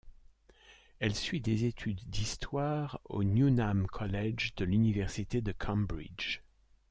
Elle 0.97 1.13
suit 1.13 1.41
des 1.41 1.65
études 1.65 2.09
d'histoire 2.09 2.99
au 3.05 3.23
Newnham 3.23 3.85
College 3.85 4.55
de 4.55 4.65
l'université 4.65 5.41
de 5.41 5.51
Cambridge. 5.51 6.41